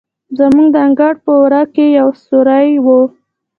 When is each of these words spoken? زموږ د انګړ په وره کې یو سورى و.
زموږ 0.37 0.67
د 0.73 0.75
انګړ 0.85 1.13
په 1.23 1.31
وره 1.41 1.61
کې 1.73 1.85
یو 1.99 2.09
سورى 2.25 2.67
و. 2.85 2.87